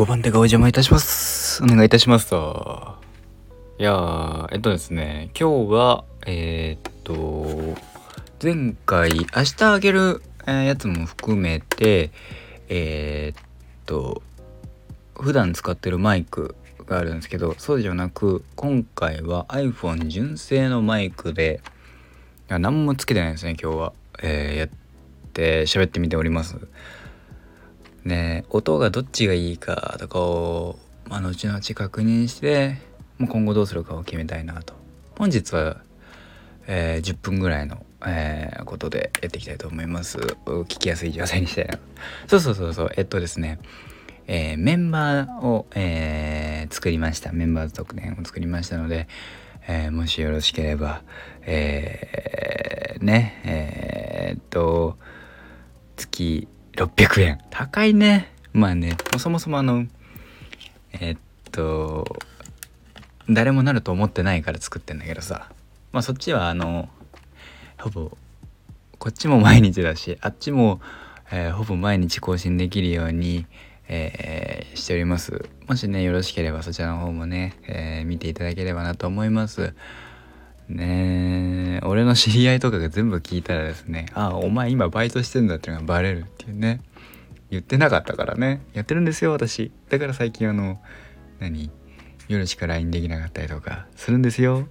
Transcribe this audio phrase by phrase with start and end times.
[0.00, 1.62] 5番手がお邪魔いたします。
[1.62, 2.94] お願いいたしますと。
[3.78, 7.78] いやー、えっとですね、今日は、えー、っと、
[8.42, 12.12] 前回、明日あげる、えー、やつも含めて、
[12.70, 13.44] えー、っ
[13.84, 14.22] と、
[15.18, 16.56] 普段使ってるマイク
[16.86, 21.60] があるんですけど、そうじゃなく、今回は iPhone 純正のマイクで、
[22.48, 23.92] いや何もつけてないですね、今日は。
[24.22, 24.68] え、やっ
[25.34, 26.56] て喋ってみております。
[28.10, 30.78] ね音がどっちがいいかとかを、
[31.08, 32.78] まあ、後々確認して
[33.18, 34.74] もう今後どうするかを決めたいなと。
[35.18, 35.78] 本日は、
[36.66, 40.18] えー、10分ぐらいの、えー、ことでやっていきたいと思います。
[40.18, 41.78] 聞きやすい状態にして。
[42.26, 42.90] そうそうそうそう。
[42.96, 43.58] えっとですね
[44.26, 47.32] えー、メンバーを、えー、作りました。
[47.32, 49.08] メンバーズ特典を作りましたので、
[49.66, 51.02] えー、もしよろしければ
[51.42, 54.98] えー、ねえー、っと
[55.96, 56.48] 月
[56.80, 57.38] 600円。
[57.50, 58.32] 高いね。
[58.54, 59.86] まあねそもそもあの
[60.92, 61.16] え、っ
[61.52, 62.18] と
[63.28, 65.50] 誰もなると思ってないから作ってんだけどさ。
[65.92, 66.88] まあそっちはあの
[67.78, 68.10] ほぼ
[68.98, 70.80] こっちも毎日だしあっちも、
[71.30, 73.46] えー、ほぼ毎日更新できるように、
[73.88, 75.44] えー、しております。
[75.68, 79.74] もしねよろしければそちらの方もね、え、見ていただければなと思います。
[80.70, 81.86] ねえ。
[81.86, 86.80] 俺の知り合いとかが全部聞いたらですねあお前今バイトしてんだっていうのがバレるっていうね。
[87.50, 88.62] 言ってなかったからね。
[88.74, 89.72] やってるんですよ私。
[89.88, 90.80] だから最近あの
[91.40, 91.70] 何？
[92.28, 94.68] 夜しか LINE できなかったりとかするんですよ。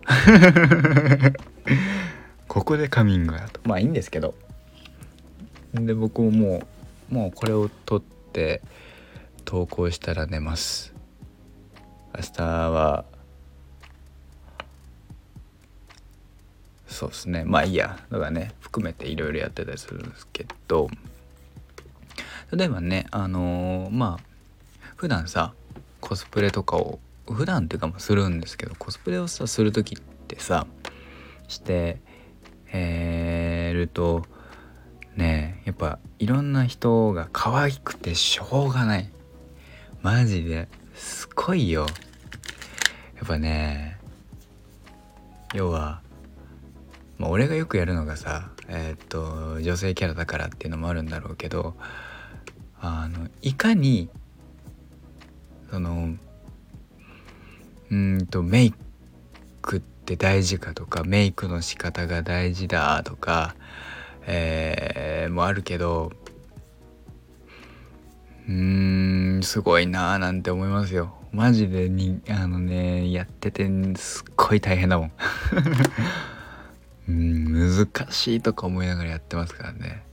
[2.47, 3.59] ここでカミングアウト。
[3.65, 4.33] まあいいんですけど。
[5.73, 6.67] で僕もも
[7.11, 8.61] うもうこれを撮って
[9.43, 10.93] 投稿したら寝ます。
[12.15, 13.03] 明日は
[16.89, 17.45] そうですね。
[17.45, 17.97] まあいいや。
[18.11, 20.89] だからね含めていろいろやってたりするんですけど。
[22.51, 25.53] 例えばねあのー、まあ普段さ
[26.01, 30.65] コスプレとかを普段っていうかもするんですけどコスプレをさする時ってさ
[31.47, 31.97] して
[32.71, 34.25] えー、ると
[35.15, 39.09] ねやっぱいろんな人が可愛くてしょうがない。
[40.01, 41.85] マジですごいよ。
[43.15, 43.99] やっぱね
[45.53, 46.01] 要は
[47.19, 51.75] まあ、俺がよくやるのがさえー、っと女性キャラだからっていうのもあるんだろうけど
[52.81, 54.09] あのいかに
[55.69, 56.15] その
[57.91, 58.73] うんとメイ
[59.61, 63.55] クって大事かとかメイクの仕方が大事だとか、
[64.25, 66.11] えー、もあるけど
[68.47, 71.13] うーんすごいなーなんて思いますよ。
[71.31, 75.11] マジでにあのねやっててすっごい大変だもん。
[77.09, 80.03] うん難しいとか思いながらやってますからね。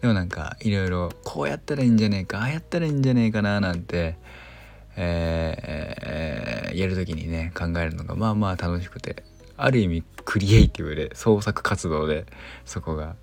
[0.00, 4.16] でもなんかいろいろこうやったらいいんじゃねえかああやったらいいんじゃねえかななんて
[4.96, 9.24] えー、やる時にね考えるのがまあまあ楽しくて
[9.56, 12.26] ある意味クリエイティブで創作活動で
[12.66, 13.16] そこが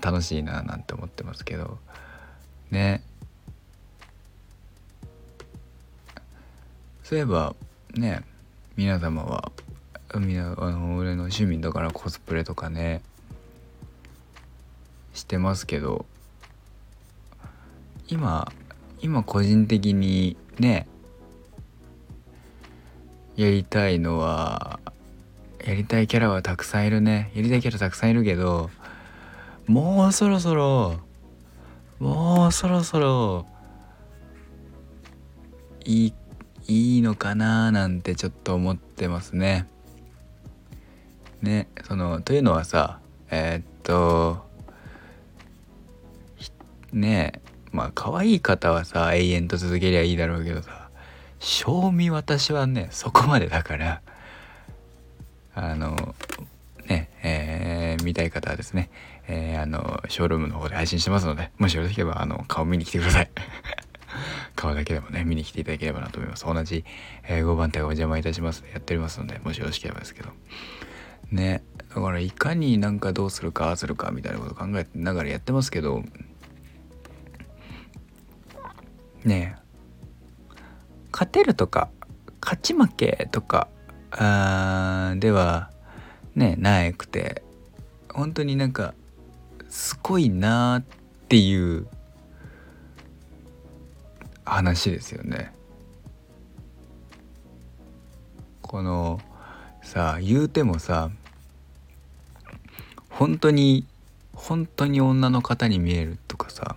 [0.00, 1.78] 楽しいななんて思ってますけど。
[2.70, 3.02] ね。
[7.02, 7.54] そういえば
[7.94, 8.22] ね
[8.76, 9.50] 皆様は
[10.16, 13.02] みんなあの俺の趣味だからコスプレとかね
[15.12, 16.06] してますけど
[18.08, 18.50] 今
[19.00, 20.86] 今個人的にね
[23.36, 24.80] やりたいのは
[25.64, 28.70] やりたいキャラはたくさんいるねやりたいキャラたくさんいるけど
[29.66, 31.00] もうそろそろ
[31.98, 33.46] もうそろそろ
[35.84, 36.12] いい
[36.68, 39.66] いいのかななんてちょっと思ってますね。
[41.42, 43.00] ねそのというのはさ
[43.30, 44.44] えー、っと
[46.92, 47.40] ね
[47.72, 50.88] まあ可愛い方はさ永遠と続けりゃいいだろうけどさ
[51.38, 54.00] 賞味私はねそこまでだから
[55.54, 56.14] あの
[56.86, 58.90] ねえー、見たい方はですね、
[59.26, 63.30] えー、あのショールームの方で配信してますのでもしよろしければあの顔見に来てください。
[64.56, 66.44] 顔だけでもね見に来ていただければなと思います。
[66.44, 66.84] 同じ、
[67.24, 68.64] えー、5番手がお邪魔いたします。
[68.72, 70.30] やっておりますのでもしよろしければですけど。
[71.30, 71.62] ね
[71.94, 76.02] だからいかになんかどうするかああするかみたいなこと考えながらやってますけど
[79.24, 79.56] ね
[81.12, 81.88] 勝てるとか
[82.40, 83.68] 勝ち負けとか
[84.10, 85.70] あでは
[86.34, 87.42] ねなくて
[88.12, 88.94] 本当になんか
[89.68, 90.82] すごいなっ
[91.28, 91.86] ていう
[94.44, 95.52] 話ですよね。
[98.62, 99.20] この
[99.88, 101.10] さ言うてもさ
[103.08, 103.86] 本当に
[104.34, 106.76] 本当に女の方に見えるとかさ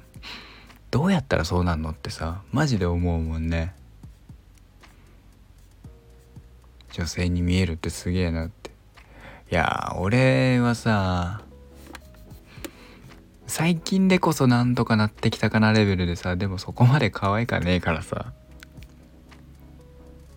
[0.91, 3.75] どうやったらそうなんのってさマジで思うもんね。
[6.93, 8.71] 女性に見えるってすげえなって。
[9.51, 11.41] いや俺はさ
[13.45, 18.31] 最近でこそなんとかなってきたかなレベルでさでもそこまで可愛かねえからさ。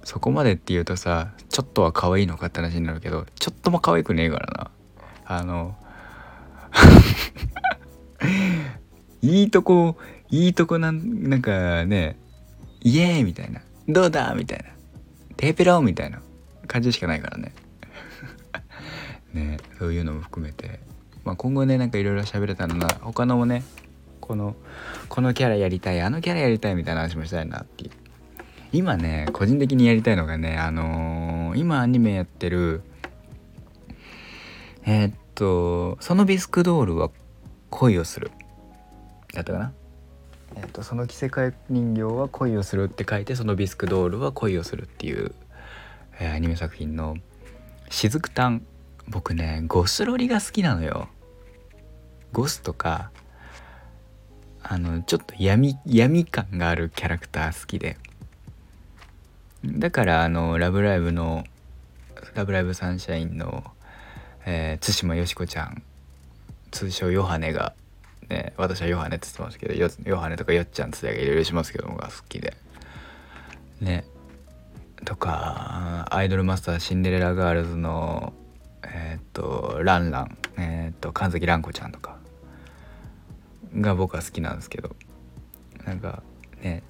[0.04, 4.70] そこまでって言うとさちょっとは可愛いのかって話になるけどちょっとも可愛くねえからな。
[5.26, 5.74] あの
[9.22, 9.96] いいとこ
[10.30, 12.18] いいとこなんなんかね
[12.82, 13.62] イエーイみたいな。
[13.88, 14.64] どうだみたいな。
[15.36, 16.20] テーペロみたいな。
[16.66, 17.52] 感じしかないからね。
[19.32, 20.80] ねそういうのも含めて。
[21.24, 22.88] まあ、今後ねなんかいろいろ喋れたらな。
[23.00, 23.64] 他のもね
[24.20, 24.56] この
[25.08, 27.90] このキャラやりたいあのキャラやりたいみたいな話もしたいなっていう。
[28.74, 32.82] 今ね個人的にやりたいのがねあのー、今アニメやってる
[34.84, 37.10] えー、っとそのビスクドールは
[37.70, 38.30] 恋をする。
[39.32, 39.72] だったかな？
[40.56, 45.34] え、っとその着せ替え人形は恋をするって書いてそのビスクドールは恋をするっていう、
[46.18, 47.16] えー、アニメ作品の
[47.90, 48.66] 「しずくたん」
[49.08, 51.08] 僕ねゴスロリが好きなのよ。
[52.32, 53.10] ゴスとか
[54.62, 57.96] あのちょっと闇闇感があるキャラクター好きで。
[59.64, 61.44] だからあの「ラブライブ!」の
[62.34, 63.64] 「ラブライブサンシャインの」
[64.46, 65.82] えー、対馬よし子ちゃん
[66.70, 67.72] 通称ヨハネが、
[68.28, 72.54] ね、私はヨハネって言ってますけどヨヨハネとかよっちゃんつやがいろいろしますけどもが好きで
[73.80, 74.04] ね
[75.06, 78.34] とかアイドルマスターシンデレラガールズの
[78.82, 82.18] えー、っとランランえー、っと神崎蘭子ちゃんとか
[83.76, 84.94] が僕は好きなんですけど
[85.86, 86.22] なんか
[86.60, 86.82] ね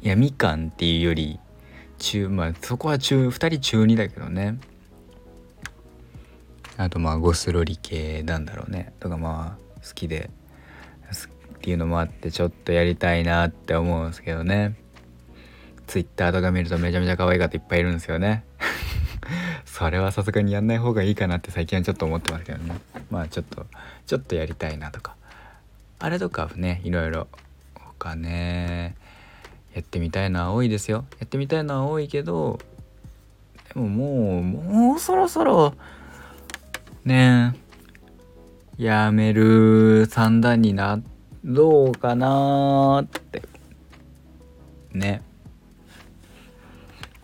[0.00, 1.40] 闇感っていうより
[2.04, 4.58] 中まあそこは中2人中2だけどね。
[6.76, 8.92] あとまあゴスロリ系なんだろうね。
[9.00, 10.30] とかまあ好きで
[11.64, 14.74] っていうのもあってちょっとやりたいなって思うんですけどね。
[15.86, 18.44] ツイッターとか見るとめちゃめちゃ可愛い方いっぱいいるんですよね。
[19.64, 22.74] それはさすがにやんない方がいいかなって最近はちょっと思ってますけどね。
[23.10, 23.66] まあちょっと
[24.06, 25.16] ちょっとやりたいなとか。
[26.00, 27.28] あれとかねいろいろ。
[27.74, 28.94] 他ね
[29.74, 31.04] やってみたいのは多いですよ。
[31.18, 32.58] やってみたいのは多いけど
[33.74, 35.74] でももうもうそろそろ
[37.04, 37.54] ね
[38.78, 41.00] やめる三段にな
[41.44, 43.42] ろうかなって。
[44.92, 45.22] ね。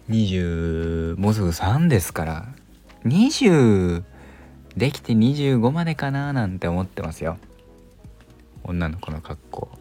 [0.09, 2.49] 20もうすぐ3ですから。
[3.05, 4.03] 20
[4.77, 7.39] できて25までかななんて思ってますよ。
[8.63, 9.80] 女の子の格好。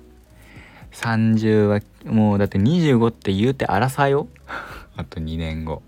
[0.92, 4.28] 30はもうだって25って言うて荒さよ
[4.96, 5.82] あと2年後。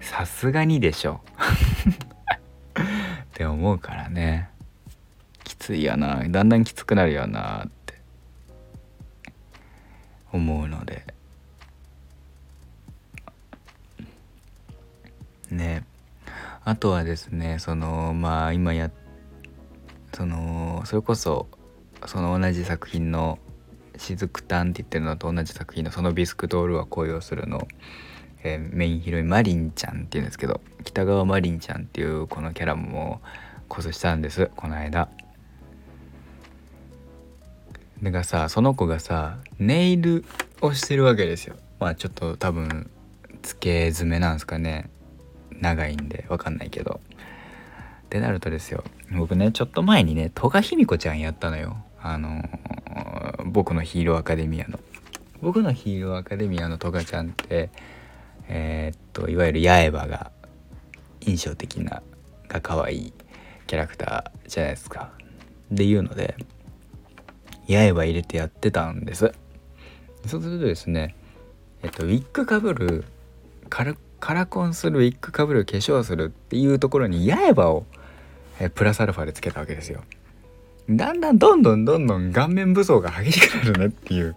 [0.00, 1.20] さすがにでしょ。
[2.78, 4.50] って思うからね。
[5.44, 6.22] きついよな。
[6.28, 8.00] だんだんきつくなるよなって。
[10.32, 11.04] 思うので。
[15.50, 15.84] ね。
[16.64, 18.90] あとはですねそのまあ今や
[20.14, 21.48] そのそれこそ
[22.06, 23.38] その同じ作品の
[23.96, 27.66] 「しずくたん」って言ってるのと同じ作品の「そのビスクドールは恋をするの」
[28.44, 33.20] えー、メインヒロインマリンちゃんっていうんですけど北川マリンちゃんっていうこのキャラも
[33.68, 35.08] コスしたんですこの間。
[38.02, 40.24] だからさその子がさネイル
[40.60, 41.54] をしてるわけですよ。
[41.78, 42.90] まあちょっと多分
[43.42, 44.90] 付け爪なんですかね。
[45.60, 47.00] 長いんでわかんないけど。
[48.06, 48.84] ってなるとですよ。
[49.12, 51.76] 僕ねちょっと前にね戸賀卑弥子ちゃんやったのよ。
[52.02, 52.42] あの、
[53.46, 54.78] 僕のヒーローアカデミアの。
[55.40, 57.70] 僕のヒーローアカデミアの戸賀ちゃんって
[58.48, 60.30] えー、っといわゆる八重歯が
[61.20, 62.02] 印象的な
[62.48, 63.12] が可愛い
[63.66, 65.10] キャラクターじゃないですか。
[65.72, 66.36] っていうので
[67.66, 69.32] 八重歯入れてやってたんです。
[70.26, 71.16] そうするとですね
[71.82, 73.04] えっとウィッグかぶる
[73.68, 77.86] カルカラコンするウィッグかぶる化粧するっていうところに八重歯を
[78.60, 80.02] えプラスアルファでつけたわけですよ。
[80.90, 84.36] だんだんどんどんどんどん顔面武装が激しくなるねっていう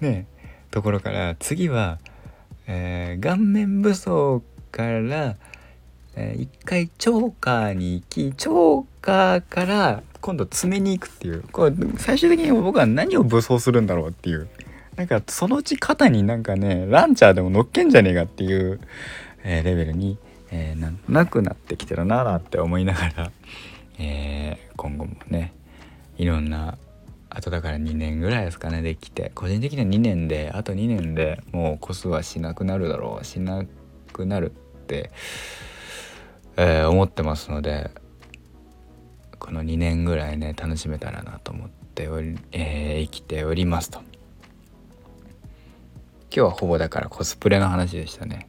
[0.00, 0.26] ね
[0.70, 1.98] ところから次は、
[2.66, 5.36] えー、顔面武装から、
[6.16, 14.48] えー、一回チョーカーに行きチョーカーから今度爪に行くっていうこれ最終的に僕は何を武装するんだろうっていう
[14.96, 18.80] なんかそのうち肩になんかねランチャーでも乗っけんじゃねえかっていう、
[19.42, 20.18] えー、レベルに、
[20.50, 23.30] えー、ななくなってきてるなーって思いながら、
[23.98, 25.52] えー、今後もね
[26.16, 26.78] いろんな
[27.36, 29.32] あとだから2年ぐらいですかねできて。
[29.34, 33.24] 個人的には2年であと2年でもうコスはしなくなるだろう。
[33.24, 33.64] しな
[34.12, 35.10] くなるって、
[36.56, 37.90] えー、思ってますので
[39.40, 43.98] この2年ぐらいね楽しめたらなと思っており、えー、生きておりますと。
[46.30, 48.48] 今日はほぼだからコスプレの話でしたね。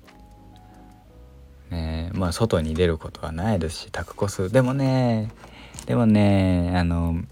[1.72, 4.52] ねまあ外に出ることはないですしタクコス。
[4.52, 5.32] でもね
[5.88, 7.24] でもねあの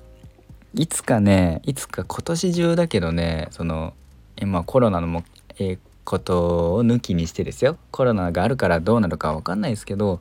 [0.75, 3.93] いつかねいつか今年中だけどねその
[4.37, 5.23] 今コロナのも、
[5.59, 7.77] えー、ことを抜きにしてですよ。
[7.91, 10.19] コロナがあるからどうなるか分かんないですけど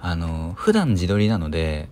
[0.00, 1.88] あの普段自撮りなので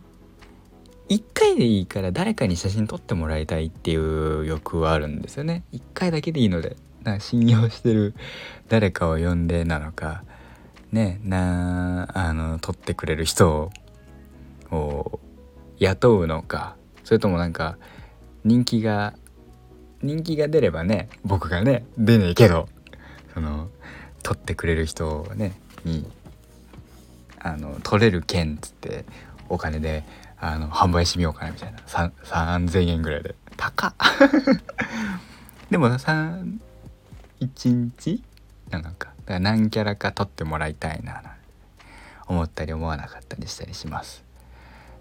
[1.08, 5.62] 1回でいいから誰かに写真撮ってもらいたいっていう欲はあるんですよね。
[5.72, 6.76] 1回だけでいいので
[7.20, 8.14] 信用してる
[8.68, 10.24] 誰かを呼んでなのか
[10.92, 13.70] ねなあの撮ってくれる人
[14.70, 15.20] を
[15.78, 16.76] 雇うのか
[17.10, 17.76] それともなんか
[18.44, 19.14] 人気が
[20.00, 22.68] 人気が出ればね僕がね出ねえけど
[23.34, 23.68] その
[24.22, 26.08] 撮ってくれる人をねに
[27.40, 29.04] あの取れる券っつって
[29.48, 30.04] お金で
[30.38, 31.80] あの販売してみようかなみたいな。
[31.80, 33.34] 3,000円ぐらいで。
[33.56, 33.94] 高っ。
[35.68, 36.58] でも3
[37.40, 38.22] 1日？
[38.70, 41.24] なんかだから何キャラか撮ってもらいたいな
[42.28, 44.29] 思ったり思わなかったりしたりします。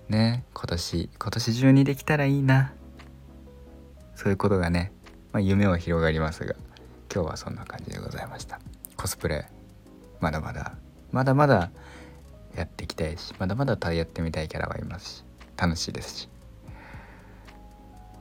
[0.10, 2.74] ね今年今年中にできたらいいな。
[4.16, 4.92] そういうことがね、
[5.32, 6.56] まあ、夢は広がりますが
[7.14, 8.60] 今日はそんな感じでございました。
[8.98, 9.48] コスプレ
[10.20, 10.74] まだまだ
[11.12, 11.72] まだまだ
[12.56, 15.24] やっていきたいしまだまだやってみたいキャラはいますし
[15.56, 16.30] 楽しいですし。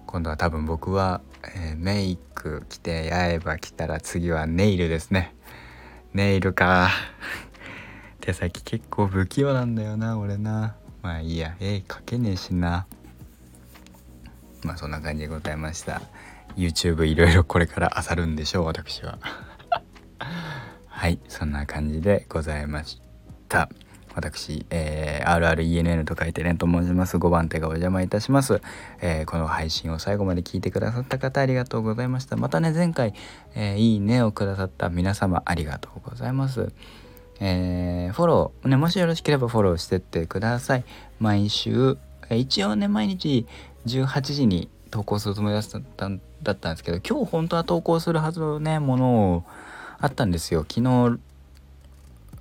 [0.07, 1.21] 今度は多分僕は、
[1.55, 5.35] えー、メイク着て刃着たら次はネイルですね。
[6.15, 6.89] ネイルか。
[8.21, 10.77] 手先結構不器用なんだよな俺な。
[11.03, 11.57] まあいいや。
[11.61, 12.87] 絵描けねえしな。
[14.63, 16.03] まあそんな感じでございました。
[16.57, 19.19] YouTube いろいろこれから漁るんでしょう私は。
[20.87, 23.01] はいそんな感じでございまし
[23.49, 23.69] た。
[24.15, 27.19] 私、えー、RRENN と書いてレンと申します。
[27.19, 28.61] 5番手がお邪魔いたします、
[29.01, 32.37] えー、この配信を最後まで聞いてくださった方ありがとうございました。
[32.37, 33.15] またね前回、
[33.55, 36.73] えー、いいねをくださった皆様ありがとうございます。
[37.41, 40.85] えー、フォロー、ね、もしよろしければフォローしてってください。
[41.21, 41.99] 毎週、
[42.31, 43.47] 一応ね毎日
[43.87, 49.45] 18時に投稿するつもりだったんですけど今日本当は投稿するはずのねものを
[49.99, 50.65] あったんですよ。
[50.69, 51.19] 昨日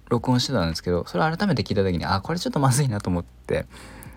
[0.10, 3.66] 録音してたんですけどそれを改めて聞いた時にあこれちょっとまずいなと思って、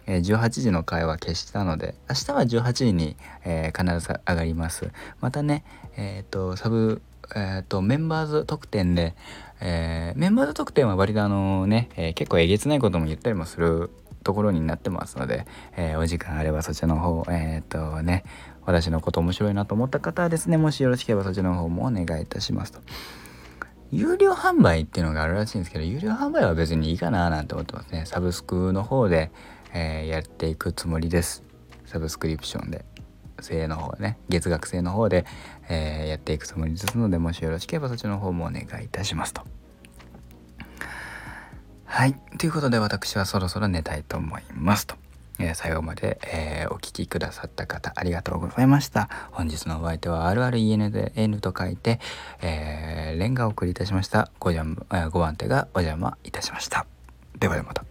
[0.06, 4.90] えー、18時の会話消したので明日は18時に、えー、必ず上がります。
[5.20, 5.64] またね
[5.96, 7.02] えっ、ー、とサブ
[7.36, 9.14] えっ、とメンバーズ特典で、
[9.60, 13.90] えメンバーズ特典は割とあのね、え結構えげつないことも言ったりもする
[14.22, 15.46] ところになってますので、
[15.76, 18.24] えお時間あればそちらの方えっ、とね
[18.64, 22.80] 私のこと面白いなと思った方はですねもしよろしければそちらの方もお願いいたしますと。
[23.92, 28.04] 有料販売っていうのがあるらしいんですけど有料販売は別にいいかななんて思ってますね。
[28.06, 29.32] サブスクの方で、
[29.72, 31.42] えー、やっていくつもりです。
[31.86, 32.84] サブスクリプションで。
[33.42, 35.24] 制の方ね月額制の方で、
[35.68, 39.42] えー、やっていくつもりですのでもしよろしければそっちの方もお願いいたしますと
[41.84, 44.96] はいということで私はそろそろ寝たいと思いますと
[45.40, 49.08] えー、最後まで、えー、お聴きくださった方ありがとうございました。
[49.32, 51.98] 本日のお相手は RREN で N と書いて、
[52.42, 54.30] えー、レンガをお送りいたしました。
[54.38, 56.86] 5, ジャン、えー、5番手がお邪魔いたしました。
[57.38, 57.84] ではではまた。